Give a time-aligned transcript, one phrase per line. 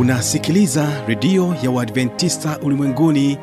[0.00, 3.38] unasikiliza redio ya uadventista ulimwenguni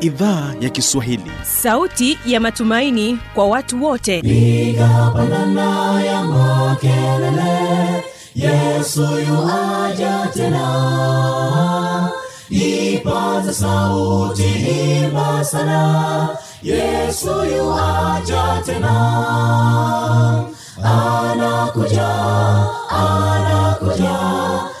[0.00, 1.30] idhaa ya kiswahili.
[1.42, 4.22] Sauti ya matumaini kwa watu wote.
[4.22, 12.10] Piga pandana ya makelele yesu yuaja tena.
[12.50, 16.28] Ipaza sauti himba sana
[16.62, 18.94] yesu yuaja tena.
[20.84, 22.08] Anakuja
[22.90, 24.16] anakuja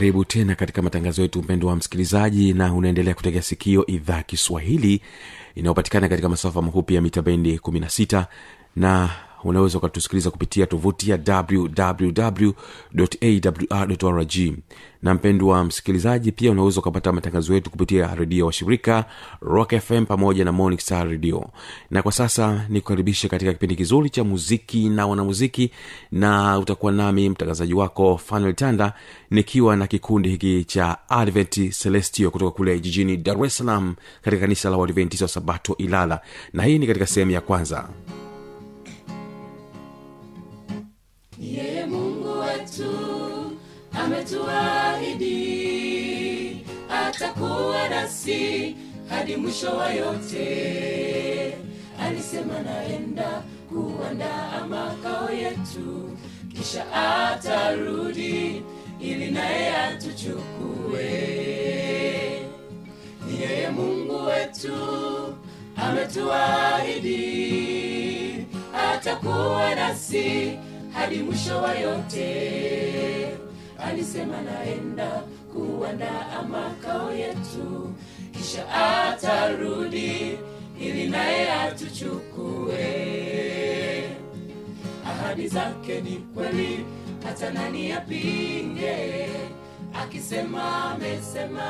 [0.00, 5.00] karibu tena katika matangazo yetu mpendo wa msikilizaji na unaendelea kutegea sikio idhaa kiswahili
[5.54, 8.24] inayopatikana katika masafa mafupi ya mita bendi 16
[8.76, 9.10] na
[9.44, 11.18] unaweza ukatusikiliza kupitia tovuti ya
[13.70, 14.54] wwwawrrg
[15.02, 19.04] na mpendo wa msikilizaji pia unaweza ukapata matangazo yetu kupitia redio wa shirika
[19.40, 21.50] rock fm pamoja na morning star radio.
[21.90, 25.70] Na kwa sasa nikukaribishe katika kipindi kizuri cha muziki na wanamuziki
[26.12, 28.92] na utakuwa nami mtangazaji wako fanuel tanda
[29.30, 34.70] nikiwa na kikundi hiki cha advent celestio kutoka kule jijini dar es salaam katika kanisa
[34.70, 36.20] la uadventista wa sabato ilala.
[36.52, 37.88] Na hii ni katika sehemu ya kwanza
[41.40, 42.92] yeye mungu wetu
[43.92, 45.36] ametuahidi
[46.90, 48.76] atakuwa nasi
[49.08, 51.54] hadi mwisho wa yote.
[52.00, 56.10] Alisema naenda kuandaa makao yetu
[56.56, 58.62] kisha atarudi
[59.00, 61.04] ili naye atuchukue.
[63.40, 64.74] Yeye mungu wetu
[65.76, 67.16] ametuahidi
[68.92, 70.58] atakuwa nasi
[71.00, 73.28] hadi mwisho wa yote.
[73.84, 75.22] Alisema naenda
[75.52, 77.94] kuandaa makao yetu
[78.32, 78.64] kisha
[79.08, 80.38] atarudi
[80.80, 82.84] ili naye atuchukue.
[85.06, 86.84] Ahadi zake ni kweli
[87.24, 89.26] hata nani apinge.
[89.94, 91.62] Akisema amesema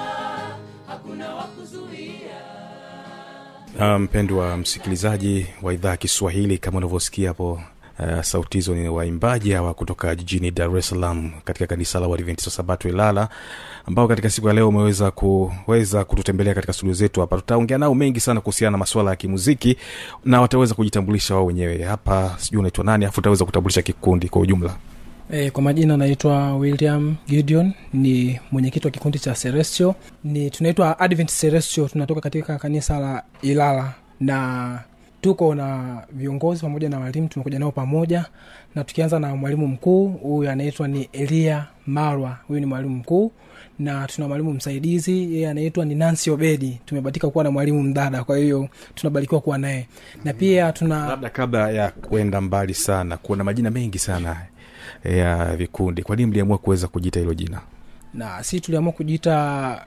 [0.87, 2.41] hakuna wa kuzuia.
[3.79, 7.61] Na mpendo msikilizaji wa idhaa ya kiswahili kama unavyosikia hapo
[7.99, 12.51] Uh, sauti hizo ni waimbaji hawa kutoka jijini dar es salaam katika kanisa la uadventista
[12.51, 13.29] sabato ilala
[13.87, 17.37] ambao katika siku ya leo umeweza kuweza kututembelea katika studio zetu hapa.
[17.37, 19.77] Tutaongea nao mengi sana kuhusiana na masuala ya kimuziki
[20.25, 21.83] na wataweza kujitambulisha wao wenyewe.
[21.83, 24.77] Hapa sijui unaitwa nani afu utaweza kutambulisha kikundi kwa ujumla.
[25.33, 31.31] E, kwa majina naitwa william gideon ni mwenyekiti wa kikundi cha celestio ni tunaitwa advent
[31.41, 34.79] celestio tunatoka katika kanisa la ilala na
[35.21, 38.25] tuko na viongozi pamoja na walimu tumekuja nao pamoja
[38.75, 42.39] na tukianza na mwalimu mkuu huyu anaitwa ni elia marwa.
[42.49, 43.33] Huyu ni mwalimu mkuu
[43.79, 46.81] na tuna mwalimu msaidizi yeye anaitwa ni nansi obedi.
[46.87, 49.89] Tumebatika kuwa na mwalimu mdada kwa hiyo tunabarikiwa kuwa naye.
[50.25, 54.37] Na pia tuna labda kabla ya kwenda mbali sana kuna majina mengi sana
[55.05, 57.61] ya vikundi kwa nini mliamua kuweza kujiita hilo jina?
[58.15, 59.85] Na si tuliamua kujiita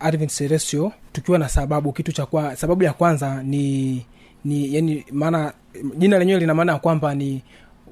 [0.00, 4.06] advent celestio tukiwa na sababu kitu cha kwa, sababu ya kwanza ni
[4.46, 5.52] ni yani maana
[5.98, 7.42] jina lenyewe lina maana ya kwamba ni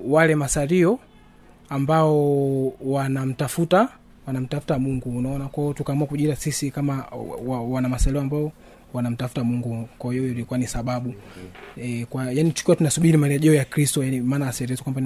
[0.05, 0.99] wale masario
[1.69, 3.89] ambao wanamtafuta
[4.27, 5.19] wanamtafuta mungu.
[5.19, 8.53] Unaona kwao tukaamua kujiita sisi kama wa, wa, wana masario ambao
[8.93, 9.89] wanamtafuta mungu.
[9.99, 11.15] Kwa hiyo ilikuwa ni sababu.
[11.77, 15.03] E, kwa yani tukiwa tunasubiri marejeo ya kristo yani maana aselezo kwamba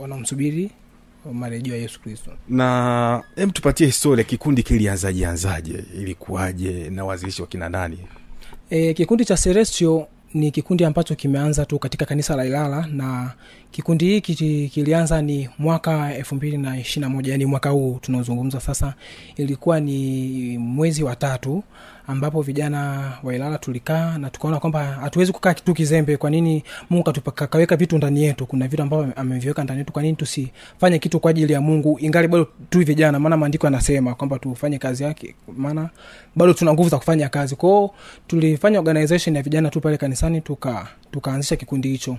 [0.00, 0.70] wanamsubiri
[1.32, 2.30] marejeo ya yesu kristo.
[2.48, 7.98] Na hem tupatie historia kikundi kilianzaje anzaje ilikuwaje na wazilishi wakina nani?
[8.70, 13.32] E, kikundi cha Celestio ni kikundi ambacho kimeanza tu katika kanisa la Ilala na
[13.70, 18.60] kikundi hiki kilianza ni mwaka elfu mbili na ishiri na moja yani mwaka huu tunaozungumza
[18.60, 18.94] sasa.
[19.36, 21.62] Ilikuwa ni mwezi wa tatu
[22.10, 26.16] ambapo vijana wa Ilala tulikaa na tukaona kwamba hatuwezi kukaa kitu kizembe.
[26.16, 28.46] Kwa nini Mungu kakaweka vitu ndani yetu?
[28.46, 32.28] Kuna vitu ambavyo ameviweka ndani yetu, kwa nini tusifanye kitu kwa ajili ya Mungu ingali
[32.28, 33.18] bado tu vijana?
[33.20, 35.88] Maana maandiko yanasema kwamba tufanye kazi yake, maana
[36.36, 37.94] bado tuna nguvu za kufanya kazi kwao.
[38.26, 42.16] Tulifanya organization ya vijana tu pale kanisani, tuka tukaanzisha kikundi hicho.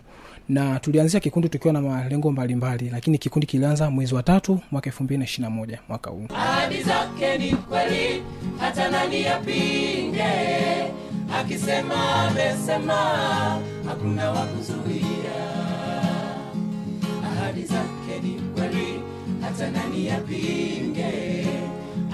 [0.50, 5.04] Na tulianzisha kikundi tukiwa na malengo mbalimbali, lakini kikundi kilianza mwezi wa tatu mwaka elfu
[5.04, 6.26] mbili na ishiri na moja mwaka huu.
[6.36, 8.24] ahadi zake ni kweli
[8.60, 10.24] hata nani yapinge
[11.40, 12.94] akisema amesema
[13.88, 14.48] hakuna wa
[17.26, 19.00] ahadi zake ni kweli
[19.42, 21.48] hata nani yapinge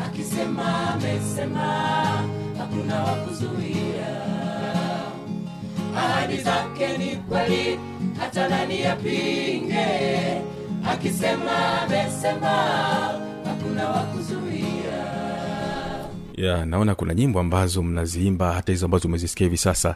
[0.06, 1.64] akisema amesema
[2.58, 3.18] hakuna wa
[5.98, 7.80] ahadi zake ni kweli
[8.20, 9.86] hata nani yapinge
[10.90, 12.48] akisema amesema
[13.46, 15.08] hakuna wa kuzuia.
[16.38, 19.96] Ya naona kuna nyimbo ambazo mnaziimba hata hizo ambazo umezisikia hivi sasa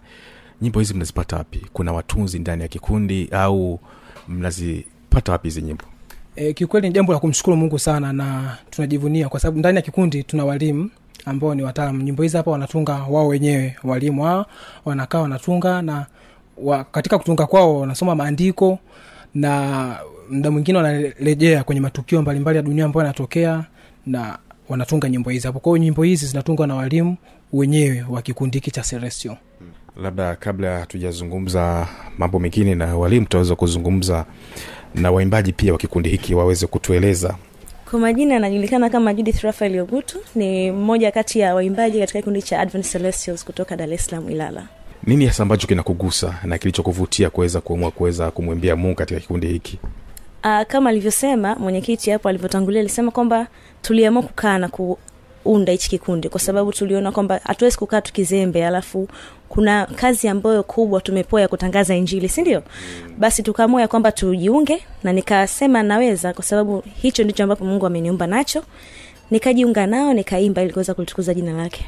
[0.61, 1.61] nyimbo hizi mnazipata wapi?
[1.73, 3.79] Kuna watunzi ndani ya kikundi au
[4.27, 5.83] mnazipata wapi hizi nyimbo?
[6.35, 10.23] E, kiukweli ni jambo la kumshukuru mungu sana na tunajivunia kwa sababu ndani ya kikundi
[10.23, 10.89] tuna walimu
[11.25, 12.01] ambao ni wataalam.
[12.01, 13.75] Nyimbo hizi hapa wanatunga wao wenyewe.
[13.83, 14.45] Walimu wao
[14.85, 16.05] wanakaa wanatunga na
[16.57, 18.79] wa, katika kutunga kwao wanasoma maandiko
[19.35, 19.95] na
[20.29, 23.63] mda mwingine wanarejea kwenye matukio mbalimbali ya dunia ambayo yanatokea
[24.05, 24.37] na
[24.69, 25.59] wanatunga nyimbo hizi hapo.
[25.59, 27.17] Kwao nyimbo hizi zinatungwa na walimu
[27.53, 29.37] wenyewe wa kikundi hiki cha seresio
[29.97, 34.25] labda kabla hatujazungumza mambo mengine na walimu tutaweza kuzungumza
[34.95, 37.35] na waimbaji pia wa kikundi hiki waweze kutueleza
[37.91, 42.59] kwa majina anajulikana kama judith rafael ogutu ni mmoja kati ya waimbaji katika kikundi cha
[42.59, 44.67] advent celestials kutoka dar es salaam ilala.
[45.03, 49.79] Nini hasa ambacho kinakugusa na kilichokuvutia kuweza kuamua kuweza kumwimbia mungu katika kikundi hiki?
[50.43, 53.47] Aa, kama alivyosema mwenyekiti hapo alivyotangulia alisema kwamba
[53.81, 54.67] tuliamua kukaa na
[55.43, 59.07] kuunda hichi kikundi kwa sababu tuliona kwamba hatuwezi kukaa tukizembe alafu
[59.49, 62.63] kuna kazi ambayo kubwa tumepewa ya kutangaza injili si ndio?
[63.17, 68.27] Basi tukaamua ya kwamba tujiunge na nikasema naweza kwa sababu hicho ndicho ambapo mungu ameniumba
[68.27, 68.63] nacho.
[69.31, 71.85] Nikajiunga nao nikaimba ili kuweza kulitukuza jina lake.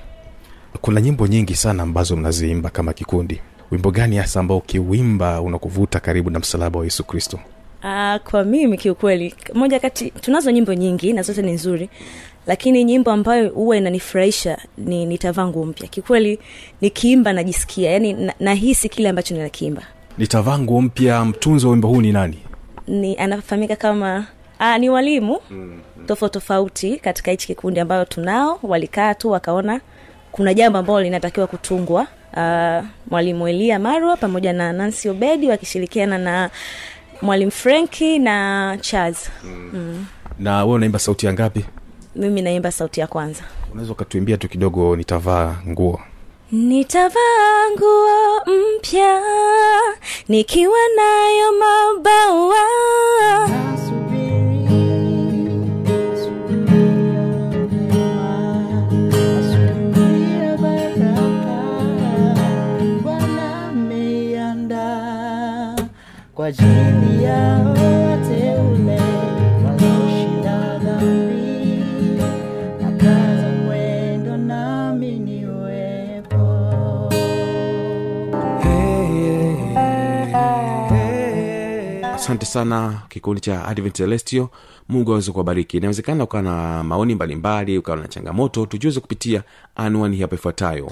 [0.81, 3.41] Kuna nyimbo nyingi sana ambazo mnaziimba kama kikundi.
[3.71, 7.39] Wimbo gani hasa ambao ukiwimba unakuvuta karibu na msalaba wa yesu kristo
[7.83, 11.89] Uh, kwa mimi kiukweli moja kati tunazo nyimbo nyingi na zote ni nzuri
[12.47, 15.87] lakini nyimbo ambayo huwa inanifurahisha ni nitavaa nguo mpya.
[15.87, 16.39] Kiukweli
[16.81, 19.81] nikiimba najisikia yani na, nahisi kile ambacho ninakiimba.
[20.17, 22.39] Nitavaa nguo mpya mtunzi wa wimbo huu ni nani?
[22.87, 24.25] Ni anafahamika kama
[24.59, 25.79] uh, ni walimu mm.
[26.07, 28.59] tofauti tofauti katika hichi kikundi ambayo tunao.
[28.63, 29.81] Walikaa tu wakaona
[30.31, 32.07] kuna jambo ambalo linatakiwa kutungwa.
[32.37, 36.49] Uh, mwalimu elia marwa pamoja na nancy obedi wakishirikiana na
[37.23, 39.17] mwalimu frenki na chaz.
[39.43, 39.69] Mm.
[39.73, 40.05] Mm.
[40.39, 41.65] na we unaimba sauti ya ngapi?
[42.15, 43.43] Mimi naimba sauti ya kwanza.
[43.71, 46.01] Unaweza ukatuimbia tu kidogo nitavaa nguo.
[46.51, 48.41] Nitavaa nguo
[48.77, 49.21] mpya
[50.29, 52.63] nikiwa nayo mabawa.
[53.73, 54.02] Asubuhi
[66.43, 69.01] kwa ajili ya wateule
[69.65, 71.83] walioshinda dhambi.
[72.81, 76.37] Nakaza mwendo nami niwepo.
[82.15, 84.49] asante sana kikundi cha advent celestio
[84.89, 89.43] mungu aweze kuwabariki inawezekana ukawa na maoni mbalimbali ukawa na changamoto tujuze kupitia
[89.75, 90.91] anwani hapa ifuatayo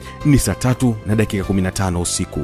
[0.25, 2.41] ni saa tatu na dakika 15 usiku.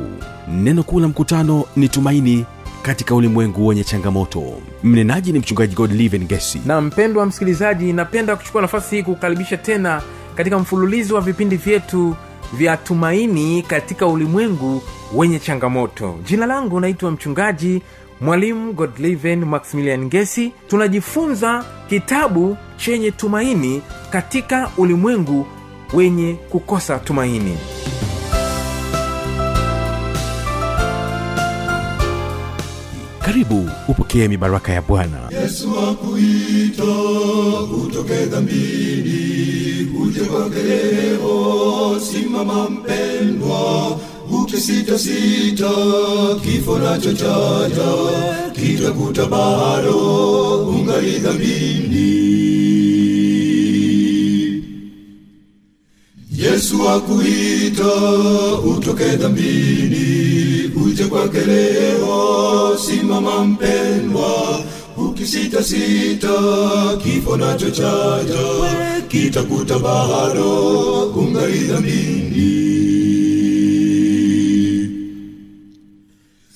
[0.52, 2.46] Neno kuu la mkutano ni tumaini
[2.82, 4.44] katika ulimwengu wenye changamoto.
[4.84, 6.62] Mnenaji ni mchungaji godliven gesi.
[6.66, 10.02] Na mpendwa msikilizaji napenda kuchukua nafasi hii kukaribisha tena
[10.36, 12.16] katika mfululizo wa vipindi vyetu
[12.54, 14.82] vya tumaini katika ulimwengu
[15.14, 16.20] wenye changamoto.
[16.26, 17.82] Jina langu naitwa mchungaji
[18.22, 25.48] mwalimu godliven maximilian ngesi tunajifunza kitabu chenye tumaini katika ulimwengu
[25.94, 27.58] wenye kukosa tumaini.
[33.20, 35.18] Karibu upokee mibaraka ya bwana.
[35.42, 36.84] Yesu akuita
[37.86, 43.98] utoke dhambini uje kwake leo simama mpendwa
[44.42, 45.70] ukisitasita
[46.44, 47.94] kifo nacho chaja
[48.54, 49.98] kitakuta bado
[50.68, 52.47] ungali dhambini
[56.38, 57.94] yesu akuita
[58.66, 62.78] utoke dhambini uje kwake leo.
[62.86, 64.60] Simama mpendwa
[64.98, 66.34] ukisitasita
[67.04, 68.46] kifo nacho chaja.
[69.08, 72.48] Kitakuta bado ungali dhambini.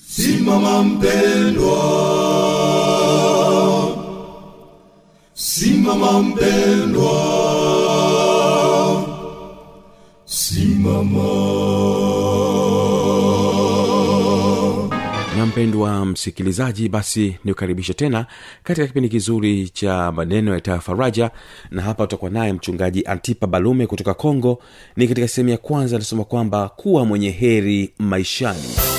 [0.08, 1.82] Simama mpendwa
[5.34, 7.42] simama mpendwa
[15.36, 18.26] na mpendwa msikilizaji basi nikukaribishe tena
[18.62, 21.30] katika kipindi kizuri cha maneno ya faraja
[21.70, 24.62] na hapa utakuwa naye mchungaji antipa balume kutoka kongo.
[24.96, 28.91] Ni katika sehemu ya kwanza anasema kwamba kuwa mwenye heri maishani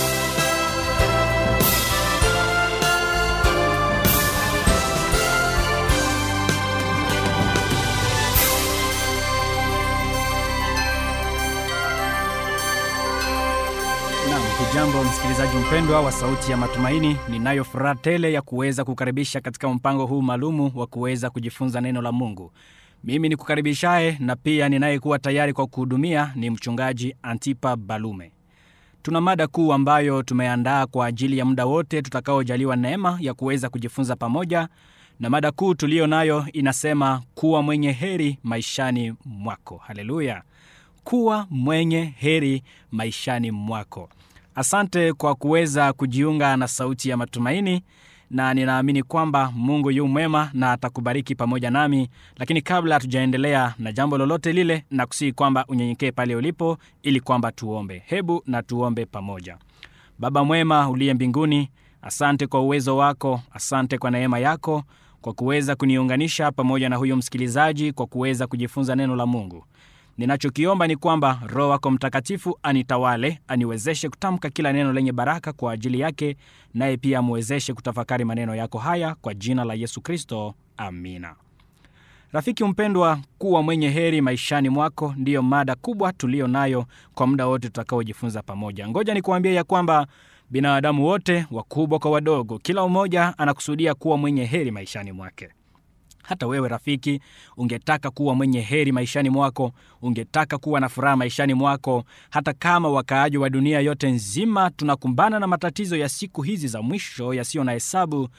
[14.73, 17.17] hujambo msikilizaji mpendwa wa Sauti ya Matumaini.
[17.29, 22.11] Ninayo furaha tele ya kuweza kukaribisha katika mpango huu maalumu wa kuweza kujifunza neno la
[22.11, 22.51] Mungu.
[23.03, 28.31] Mimi ni kukaribishaye na pia ninayekuwa tayari kwa kuhudumia ni mchungaji Antipa Balume.
[29.03, 34.15] Tuna mada kuu ambayo tumeandaa kwa ajili ya muda wote tutakaojaliwa neema ya kuweza kujifunza
[34.15, 34.67] pamoja,
[35.19, 39.77] na mada kuu tuliyo nayo inasema kuwa mwenye heri maishani mwako.
[39.77, 40.43] Haleluya!
[41.03, 44.09] kuwa mwenye heri maishani mwako.
[44.55, 47.83] Asante kwa kuweza kujiunga na Sauti ya Matumaini,
[48.29, 52.09] na ninaamini kwamba Mungu yu mwema na atakubariki pamoja nami.
[52.37, 57.51] Lakini kabla hatujaendelea na jambo lolote lile, na kusihi kwamba unyenyekee pale ulipo, ili kwamba
[57.51, 58.03] tuombe.
[58.05, 59.57] Hebu na tuombe pamoja.
[60.19, 61.69] Baba mwema uliye mbinguni,
[62.01, 64.83] asante kwa uwezo wako, asante kwa neema yako,
[65.21, 69.65] kwa kuweza kuniunganisha pamoja na huyo msikilizaji, kwa kuweza kujifunza neno la Mungu.
[70.17, 75.99] Ninachokiomba ni kwamba Roho wako Mtakatifu anitawale, aniwezeshe kutamka kila neno lenye baraka kwa ajili
[75.99, 76.37] yake,
[76.73, 81.35] naye pia amwezeshe kutafakari maneno yako haya kwa jina la Yesu Kristo, amina.
[82.31, 87.67] Rafiki mpendwa, kuwa mwenye heri maishani mwako ndiyo mada kubwa tuliyo nayo kwa muda wote
[87.67, 88.87] tutakaojifunza pamoja.
[88.87, 90.07] Ngoja nikuambie ya kwamba
[90.49, 95.49] binadamu wote, wakubwa kwa wadogo, kila mmoja anakusudia kuwa mwenye heri maishani mwake.
[96.23, 97.19] Hata wewe rafiki,
[97.57, 102.03] ungetaka kuwa mwenye heri maishani mwako, ungetaka kuwa na furaha maishani mwako.
[102.29, 107.33] Hata kama wakaaji wa dunia yote nzima tunakumbana na matatizo ya siku hizi za mwisho
[107.33, 108.29] yasiyo na hesabu,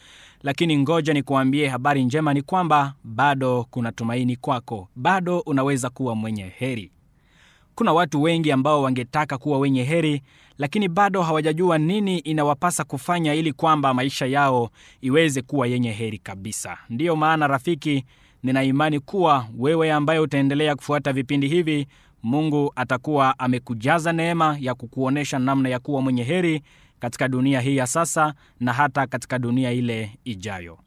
[0.43, 6.43] lakini ngoja nikuambie, habari njema ni kwamba bado kuna tumaini kwako, bado unaweza kuwa mwenye
[6.59, 6.91] heri.
[7.75, 10.23] Kuna watu wengi ambao wangetaka kuwa wenye heri,
[10.59, 16.79] lakini bado hawajajua nini inawapasa kufanya ili kwamba maisha yao iweze kuwa yenye heri kabisa.
[16.91, 18.05] Ndiyo maana rafiki,
[18.43, 21.87] nina imani kuwa wewe ambaye utaendelea kufuata vipindi hivi,
[22.23, 26.63] Mungu atakuwa amekujaza neema ya kukuonyesha namna ya kuwa mwenye heri
[27.01, 30.79] katika dunia hii ya sasa na hata katika dunia ile ijayo.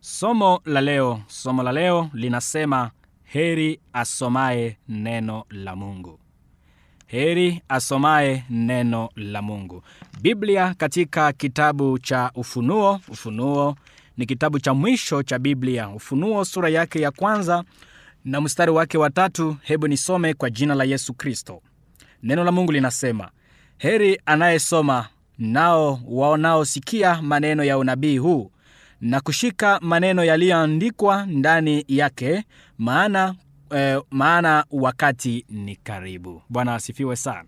[0.00, 2.90] Somo la leo, somo la leo linasema
[3.34, 6.18] heri asomaye neno la Mungu.
[7.06, 9.82] Heri asomaye neno la Mungu.
[10.22, 13.76] Biblia katika kitabu cha Ufunuo, Ufunuo
[14.16, 15.88] ni kitabu cha mwisho cha Biblia.
[15.88, 17.64] Ufunuo sura yake ya kwanza
[18.24, 19.56] na mstari wake wa tatu.
[19.62, 21.62] Hebu nisome kwa jina la Yesu Kristo.
[22.22, 23.30] Neno la Mungu linasema,
[23.78, 28.50] heri anayesoma nao wanaosikia maneno ya unabii huu
[29.04, 32.44] na kushika maneno yaliyoandikwa ndani yake,
[32.78, 33.34] maana
[33.70, 36.42] eh, maana wakati ni karibu.
[36.48, 37.44] Bwana asifiwe sana.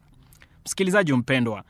[0.67, 1.63] Msikilizaji mpendwa,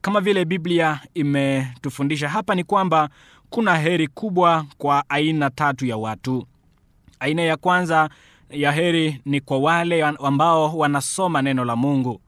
[0.00, 3.08] kama vile Biblia imetufundisha hapa, ni kwamba
[3.50, 6.46] kuna heri kubwa kwa aina tatu ya watu.
[7.20, 8.10] Aina ya kwanza
[8.50, 12.20] ya heri ni kwa wale ambao wanasoma neno la Mungu.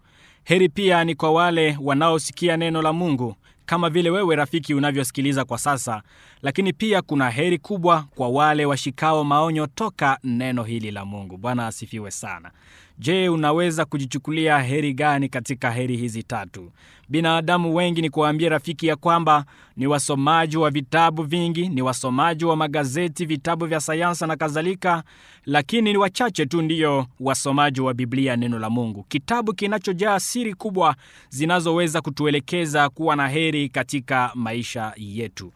[0.44, 3.37] Heri pia ni kwa wale wanaosikia neno la Mungu
[3.69, 6.03] kama vile wewe rafiki unavyosikiliza kwa sasa
[6.43, 11.37] lakini pia kuna heri kubwa kwa wale washikao maonyo toka neno hili la mungu.
[11.37, 12.51] Bwana asifiwe sana
[12.99, 16.71] je unaweza kujichukulia heri gani katika heri hizi tatu?
[17.09, 19.45] Binadamu wengi ni kuwaambia rafiki ya kwamba
[19.76, 25.02] ni wasomaji wa vitabu vingi ni wasomaji wa magazeti vitabu vya sayansa na kadhalika
[25.47, 29.02] lakini ni wachache tu ndiyo wasomaji wa biblia neno la mungu.
[29.09, 30.95] Kitabu kinachojaa siri kubwa
[31.28, 35.52] zinazoweza kutuelekeza kuwa na heri katika maisha yetu.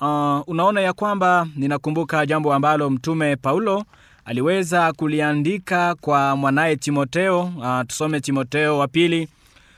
[0.00, 3.84] Uh, unaona ya kwamba ninakumbuka jambo ambalo mtume paulo
[4.24, 9.28] aliweza kuliandika kwa mwanaye timoteo uh, tusome timoteo wa pili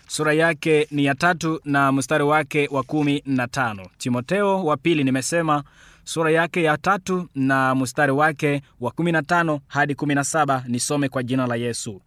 [0.07, 3.87] sura yake ni ya tatu na mstari wake wa kumi na tano.
[3.99, 5.63] Timoteo wa pili nimesema
[6.05, 10.65] sura yake ya tatu na mstari wake wa kumi na tano hadi kumi na saba
[10.69, 12.01] nisome kwa jina la yesu.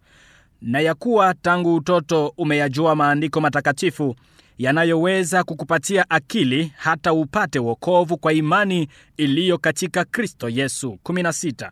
[0.62, 4.16] Na ya kuwa tangu utoto umeyajua maandiko matakatifu
[4.58, 10.98] yanayoweza kukupatia akili hata upate wokovu kwa imani iliyo katika kristo yesu.
[11.04, 11.70] 16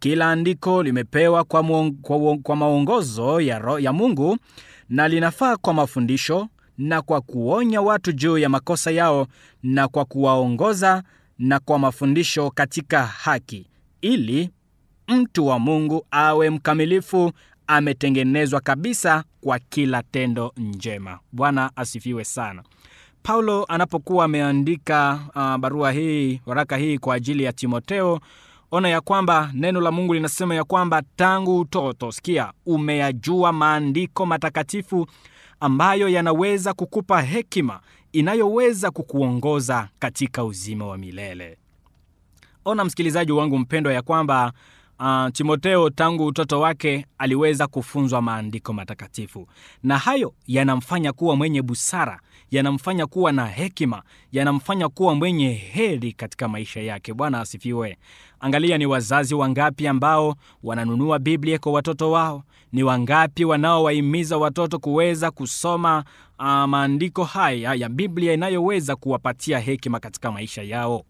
[0.00, 4.36] kila andiko limepewa kwa, muong, kwa, kwa maongozo ya, ya mungu
[4.88, 9.26] na linafaa kwa mafundisho na kwa kuonya watu juu ya makosa yao
[9.62, 11.02] na kwa kuwaongoza
[11.38, 13.66] na kwa mafundisho katika haki
[14.00, 14.50] ili
[15.08, 17.32] mtu wa mungu awe mkamilifu
[17.66, 21.18] ametengenezwa kabisa kwa kila tendo njema.
[21.32, 22.62] Bwana asifiwe sana.
[23.22, 28.20] Paulo anapokuwa ameandika uh, barua hii waraka hii kwa ajili ya timoteo
[28.70, 35.06] ona ya kwamba neno la mungu linasema ya kwamba tangu utoto sikia umeyajua maandiko matakatifu
[35.60, 37.80] ambayo yanaweza kukupa hekima
[38.12, 41.58] inayoweza kukuongoza katika uzima wa milele.
[42.64, 44.52] Ona msikilizaji wangu mpendwa ya kwamba
[45.00, 49.46] uh, timoteo tangu utoto wake aliweza kufunzwa maandiko matakatifu.
[49.82, 52.20] Na hayo yanamfanya kuwa mwenye busara
[52.50, 54.02] yanamfanya kuwa na hekima
[54.32, 57.14] yanamfanya kuwa mwenye heri katika maisha yake.
[57.14, 57.98] Bwana asifiwe.
[58.40, 62.42] Angalia ni wazazi wangapi ambao wananunua biblia kwa watoto wao?
[62.72, 66.04] Ni wangapi wanaowahimiza watoto kuweza kusoma
[66.38, 71.04] uh, maandiko haya ya biblia inayoweza kuwapatia hekima katika maisha yao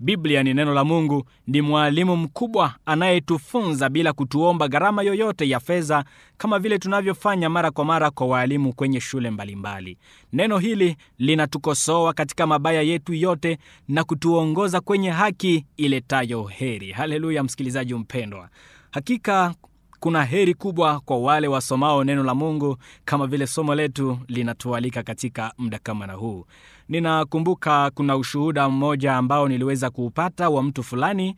[0.00, 6.04] biblia ni neno la mungu ni mwalimu mkubwa anayetufunza bila kutuomba gharama yoyote ya fedha
[6.36, 9.98] kama vile tunavyofanya mara kwa mara kwa waalimu kwenye shule mbalimbali.
[10.32, 13.58] Neno hili linatukosoa katika mabaya yetu yote
[13.88, 16.92] na kutuongoza kwenye haki iletayo heri.
[16.92, 18.48] Haleluya msikilizaji mpendwa.
[18.90, 19.54] Hakika
[20.00, 25.52] kuna heri kubwa kwa wale wasomao neno la mungu kama vile somo letu linatualika katika
[25.58, 26.46] muda kama na huu
[26.88, 31.36] ninakumbuka kuna ushuhuda mmoja ambao niliweza kuupata wa mtu fulani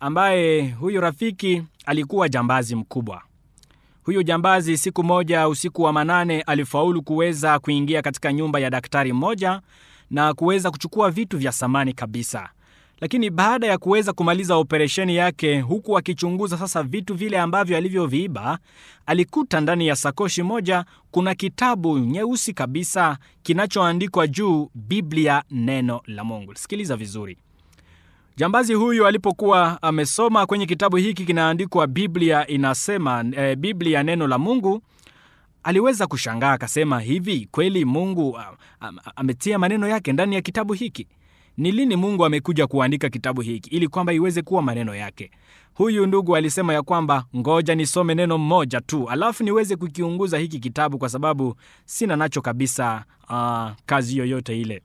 [0.00, 3.22] ambaye huyu rafiki alikuwa jambazi mkubwa.
[4.04, 9.60] Huyu jambazi siku moja usiku wa manane alifaulu kuweza kuingia katika nyumba ya daktari mmoja
[10.10, 12.48] na kuweza kuchukua vitu vya samani kabisa
[13.02, 18.58] lakini baada ya kuweza kumaliza operesheni yake huku akichunguza sasa vitu vile ambavyo alivyoviiba
[19.06, 26.54] alikuta ndani ya sakoshi moja kuna kitabu nyeusi kabisa kinachoandikwa juu biblia neno la mungu.
[26.54, 27.38] Sikiliza vizuri.
[28.36, 34.82] Jambazi huyu alipokuwa amesoma kwenye kitabu hiki kinaandikwa biblia inasema e, biblia neno la mungu
[35.62, 41.06] aliweza kushangaa akasema hivi kweli mungu a- a- ametia maneno yake ndani ya kitabu hiki
[41.62, 45.30] ni lini mungu amekuja kuandika kitabu hiki ili kwamba iweze kuwa maneno yake?
[45.74, 50.98] Huyu ndugu alisema ya kwamba ngoja nisome neno mmoja tu alafu niweze kukiunguza hiki kitabu
[50.98, 54.82] kwa sababu sina nacho kabisa uh, kazi yoyote ile.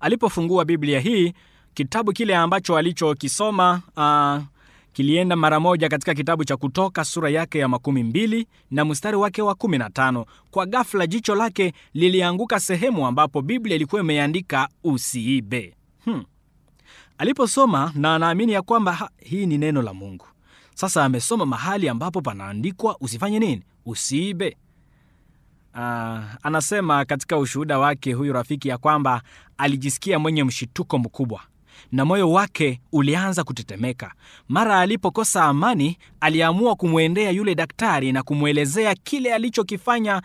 [0.00, 1.32] Alipofungua biblia hii
[1.74, 4.44] kitabu kile ambacho alichokisoma uh,
[4.96, 9.42] kilienda mara moja katika kitabu cha kutoka sura yake ya makumi mbili na mstari wake
[9.42, 10.26] wa kumi na tano.
[10.50, 15.74] Kwa ghafla jicho lake lilianguka sehemu ambapo biblia ilikuwa imeandika usiibe.
[16.04, 16.24] Hmm.
[17.18, 20.26] aliposoma na anaamini ya kwamba hii ni neno la mungu.
[20.74, 23.62] Sasa amesoma mahali ambapo panaandikwa usifanye nini?
[23.86, 24.56] Usiibe.
[25.74, 25.80] Uh,
[26.42, 29.22] anasema katika ushuhuda wake huyu rafiki ya kwamba
[29.58, 31.40] alijisikia mwenye mshituko mkubwa
[31.92, 34.12] na moyo wake ulianza kutetemeka.
[34.48, 40.22] Mara alipokosa amani aliamua kumwendea yule daktari na kumwelezea kile alichokifanya.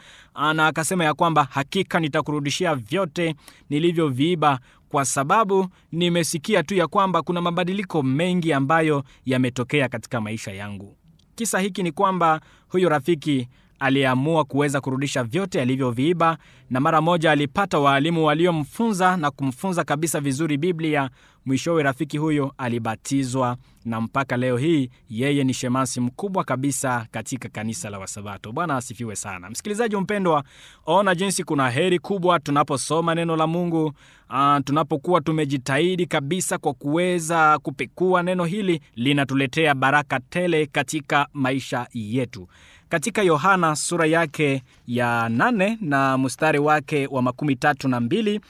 [0.53, 3.35] Na akasema ya kwamba hakika nitakurudishia vyote
[3.69, 4.59] nilivyoviiba
[4.89, 10.95] kwa sababu nimesikia tu ya kwamba kuna mabadiliko mengi ambayo yametokea katika maisha yangu.
[11.35, 13.47] Kisa hiki ni kwamba huyu rafiki
[13.81, 16.37] aliamua kuweza kurudisha vyote alivyoviiba
[16.69, 21.09] na mara moja alipata waalimu waliomfunza na kumfunza kabisa vizuri biblia.
[21.45, 27.89] Mwishowe rafiki huyo alibatizwa na mpaka leo hii yeye ni shemasi mkubwa kabisa katika kanisa
[27.89, 28.51] la wasabato.
[28.51, 29.49] Bwana asifiwe sana.
[29.49, 30.43] Msikilizaji mpendwa
[30.85, 33.85] ona jinsi kuna heri kubwa tunaposoma neno la mungu.
[34.29, 42.47] Uh, tunapokuwa tumejitahidi kabisa kwa kuweza kupekua neno hili linatuletea baraka tele katika maisha yetu
[42.91, 48.41] katika yohana sura yake ya nane na mstari wake wa makumi tatu na mbili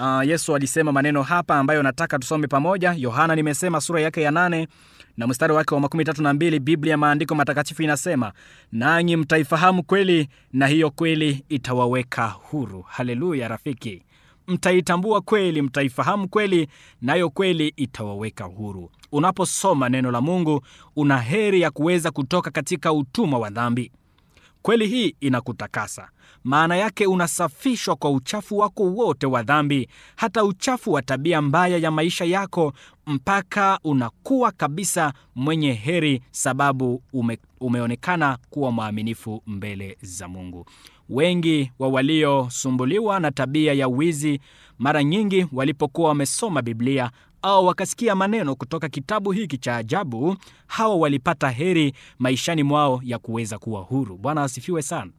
[0.00, 2.94] uh, yesu alisema maneno hapa ambayo nataka tusome pamoja.
[2.98, 4.68] Yohana nimesema sura yake ya nane
[5.16, 8.32] na mstari wake wa makumi tatu na mbili biblia maandiko matakatifu inasema
[8.72, 12.82] nanyi mtaifahamu kweli na hiyo kweli itawaweka huru.
[12.82, 14.02] Haleluya rafiki
[14.46, 16.68] mtaitambua kweli mtaifahamu kweli
[17.02, 18.90] nayo kweli itawaweka huru.
[19.12, 20.60] Unaposoma neno la mungu
[20.96, 23.92] una heri ya kuweza kutoka katika utumwa wa dhambi
[24.62, 26.08] kweli hii inakutakasa.
[26.44, 31.90] Maana yake unasafishwa kwa uchafu wako wote wa dhambi hata uchafu wa tabia mbaya ya
[31.90, 32.72] maisha yako
[33.06, 40.66] mpaka unakuwa kabisa mwenye heri sababu ume, umeonekana kuwa mwaminifu mbele za mungu.
[41.08, 44.40] Wengi wa waliosumbuliwa na tabia ya wizi
[44.78, 47.10] mara nyingi walipokuwa wamesoma biblia
[47.42, 53.58] au wakasikia maneno kutoka kitabu hiki cha ajabu hawa walipata heri maishani mwao ya kuweza
[53.58, 54.18] kuwa huru.
[54.18, 55.10] Bwana asifiwe sana.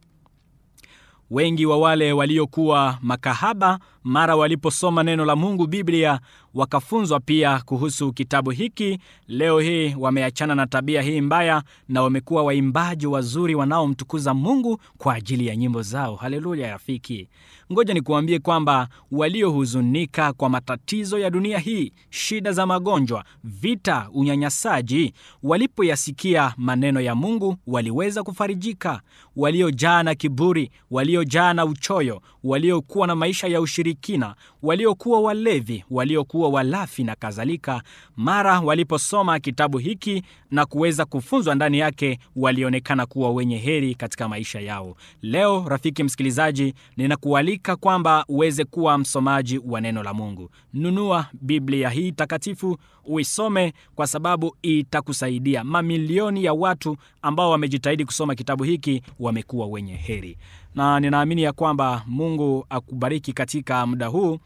[1.30, 6.20] Wengi wa wale waliokuwa makahaba mara waliposoma neno la mungu biblia
[6.54, 8.98] wakafunzwa pia kuhusu kitabu hiki.
[9.28, 15.46] Leo hii wameachana na tabia hii mbaya na wamekuwa waimbaji wazuri wanaomtukuza mungu kwa ajili
[15.46, 16.16] ya nyimbo zao.
[16.16, 17.28] Haleluya rafiki.
[17.72, 25.12] Ngoja nikuambie kwamba waliohuzunika kwa matatizo ya dunia hii shida za magonjwa vita unyanyasaji
[25.42, 29.00] walipoyasikia maneno ya mungu waliweza kufarijika.
[29.36, 33.60] Waliojaa na kiburi waliojaa na uchoyo waliokuwa na maisha ya
[33.94, 37.82] ushirikina waliokuwa walevi waliokuwa walafi na kadhalika
[38.16, 44.60] mara waliposoma kitabu hiki na kuweza kufunzwa ndani yake walionekana kuwa wenye heri katika maisha
[44.60, 44.96] yao.
[45.22, 50.50] Leo rafiki msikilizaji ninakualika kwamba uweze kuwa msomaji wa neno la mungu.
[50.72, 55.64] Nunua biblia hii takatifu uisome kwa sababu itakusaidia.
[55.64, 60.38] Mamilioni ya watu ambao wamejitahidi kusoma kitabu hiki wamekuwa wenye heri
[60.74, 64.38] na ninaamini ya kwamba mungu akubariki katika muda huu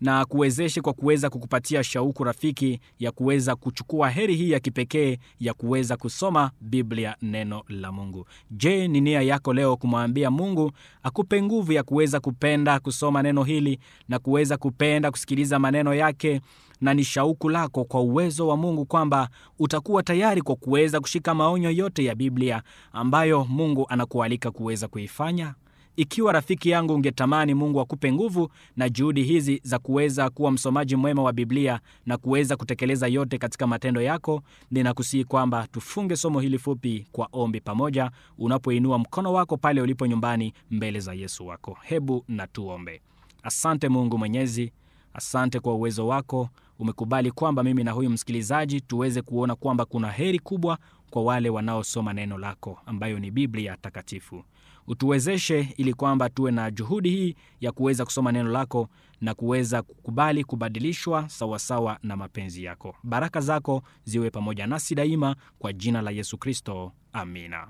[0.00, 5.54] na kuwezeshe kwa kuweza kukupatia shauku rafiki ya kuweza kuchukua heri hii ya kipekee ya
[5.54, 8.26] kuweza kusoma biblia neno la mungu.
[8.50, 10.72] Je ni nia yako leo kumwambia mungu
[11.02, 16.40] akupe nguvu ya kuweza kupenda kusoma neno hili na kuweza kupenda kusikiliza maneno yake?
[16.80, 21.70] Na ni shauku lako kwa uwezo wa mungu kwamba utakuwa tayari kwa kuweza kushika maonyo
[21.70, 25.54] yote ya biblia ambayo mungu anakualika kuweza kuifanya
[25.96, 31.22] ikiwa rafiki yangu ungetamani mungu akupe nguvu na juhudi hizi za kuweza kuwa msomaji mwema
[31.22, 37.06] wa biblia na kuweza kutekeleza yote katika matendo yako ninakusihi kwamba tufunge somo hili fupi
[37.12, 41.78] kwa ombi pamoja unapoinua mkono wako pale ulipo nyumbani mbele za yesu wako.
[41.82, 43.00] Hebu na tuombe.
[43.42, 44.72] Asante mungu mwenyezi
[45.14, 46.48] asante kwa uwezo wako.
[46.78, 50.78] Umekubali kwamba mimi na huyu msikilizaji tuweze kuona kwamba kuna heri kubwa
[51.10, 54.44] kwa wale wanaosoma neno lako ambayo ni biblia takatifu
[54.86, 58.88] utuwezeshe ili kwamba tuwe na juhudi hii ya kuweza kusoma neno lako
[59.20, 62.96] na kuweza kukubali kubadilishwa sawasawa na mapenzi yako.
[63.02, 66.92] Baraka zako ziwe pamoja nasi daima kwa jina la yesu kristo.
[67.12, 67.68] Amina.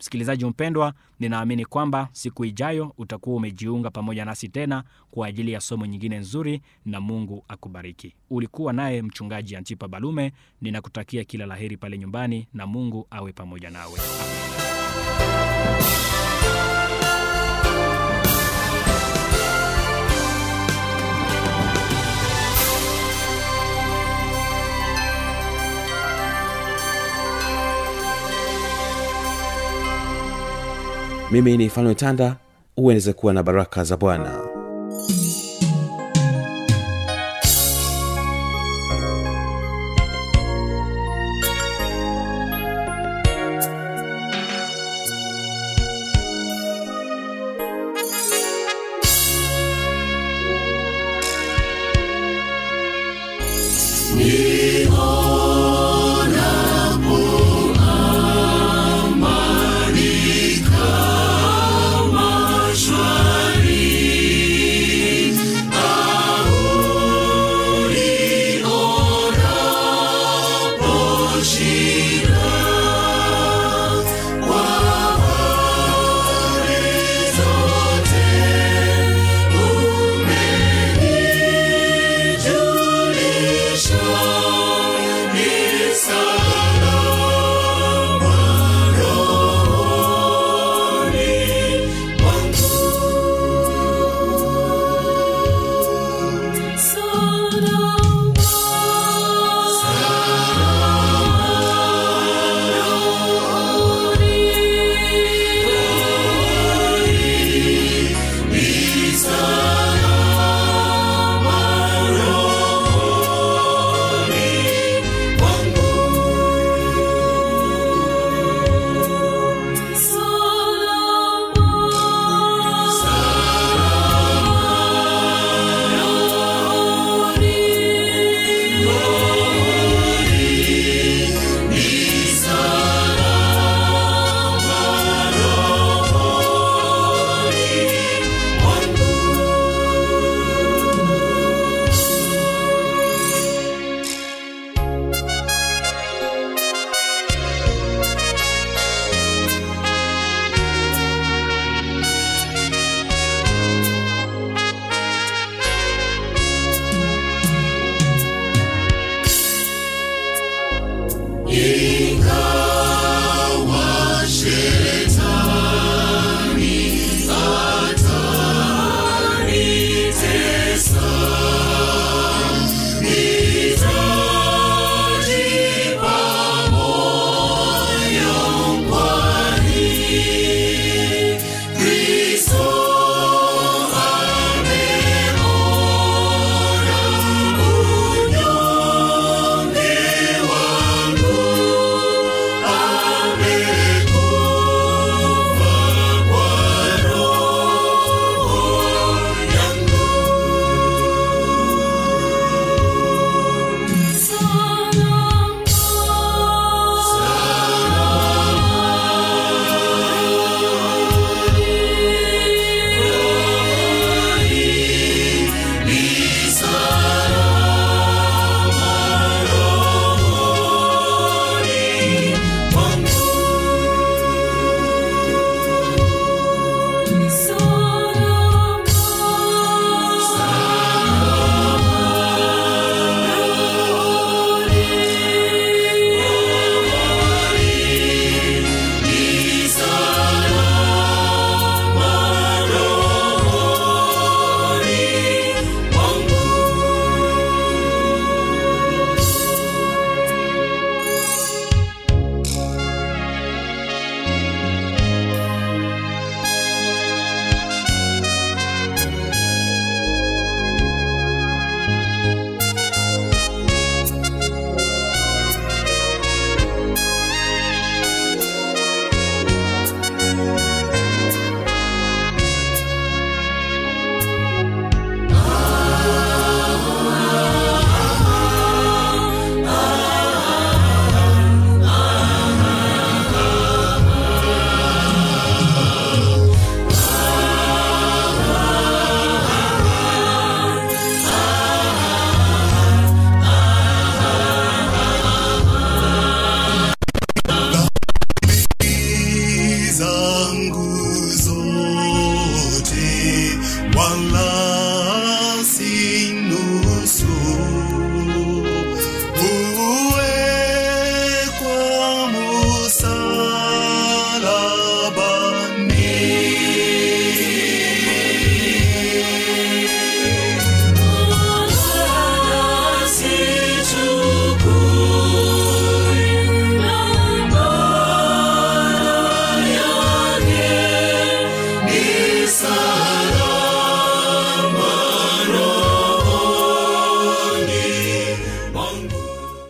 [0.00, 5.86] Msikilizaji mpendwa ninaamini kwamba siku ijayo utakuwa umejiunga pamoja nasi tena kwa ajili ya somo
[5.86, 8.14] nyingine nzuri na mungu akubariki.
[8.30, 13.70] Ulikuwa naye mchungaji antipa balume ninakutakia kila la heri pale nyumbani na mungu awe pamoja
[13.70, 13.98] nawe
[31.36, 32.36] mimi ni mfalme tanda
[32.76, 34.45] ueneze kuwa na baraka za bwana